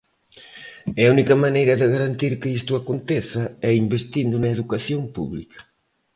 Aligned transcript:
E 0.99 1.01
a 1.05 1.11
única 1.15 1.35
maneira 1.45 1.73
de 1.81 1.87
garantir 1.93 2.33
que 2.41 2.53
isto 2.59 2.71
aconteza 2.75 3.41
é 3.69 3.71
investindo 3.83 4.35
na 4.39 4.53
educación 4.55 5.01
pública. 5.15 5.59